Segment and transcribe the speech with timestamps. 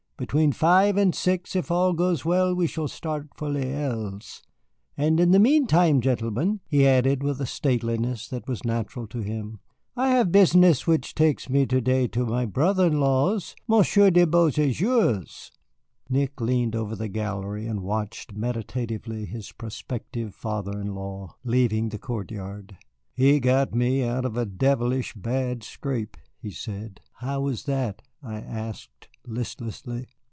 [0.17, 4.43] Between five and six if all goes well, we shall start for Les Îles.
[4.95, 9.61] And in the meantime, gentlemen," he added with a stateliness that was natural to him,
[9.95, 14.27] "I have business which takes me to day to my brother in law's, Monsieur de
[14.27, 15.51] Beauséjour's."
[16.07, 21.97] Nick leaned over the gallery and watched meditatively his prospective father in law leaving the
[21.97, 22.77] court yard.
[23.15, 26.99] "He got me out of a devilish bad scrape," he said.
[27.13, 30.07] "How was that?" I asked listlessly.